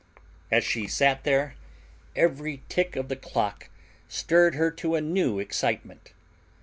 As 0.49 0.63
she 0.63 0.87
sat 0.87 1.25
there 1.25 1.53
every 2.15 2.63
tick 2.69 2.95
of 2.95 3.07
the 3.07 3.15
clock 3.15 3.69
stirred 4.07 4.55
her 4.55 4.71
to 4.71 4.95
a 4.95 4.99
new 4.99 5.37
excitement. 5.37 6.11